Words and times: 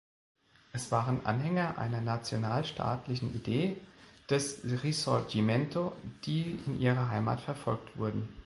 Es 0.73 0.91
waren 0.91 1.23
Anhänger 1.27 1.77
einer 1.77 2.01
nationalstaatlichen 2.01 3.35
Idee, 3.35 3.77
des 4.31 4.61
Risorgimento, 4.81 5.93
die 6.25 6.57
in 6.65 6.79
ihrer 6.79 7.09
Heimat 7.11 7.39
verfolgt 7.39 7.95
wurden. 7.99 8.27